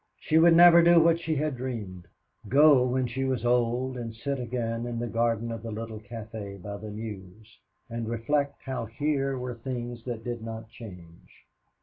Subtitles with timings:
[0.19, 2.07] She would never do what she had dreamed
[2.49, 6.59] go when she was old and sit again in the garden of the little café
[6.59, 11.45] by the Meuse, and reflect how here were things that did not change.